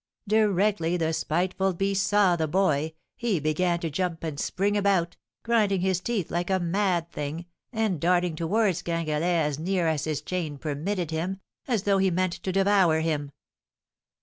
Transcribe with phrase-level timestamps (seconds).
[0.27, 5.81] Directly the spiteful beast saw the boy, he began to jump and spring about, grinding
[5.81, 10.57] his teeth like a mad thing, and darting towards Gringalet as near as his chain
[10.57, 13.31] permitted him, as though he meant to devour him."